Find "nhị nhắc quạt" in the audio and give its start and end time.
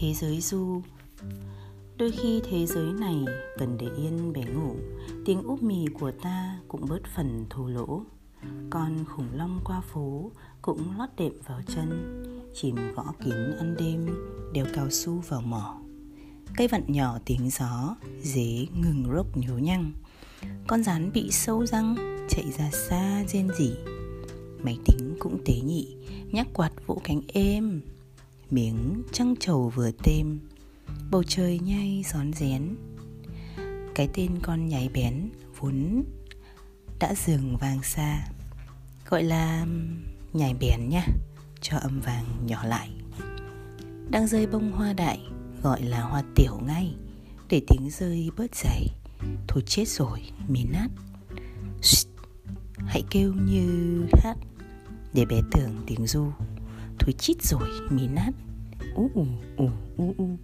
25.54-26.72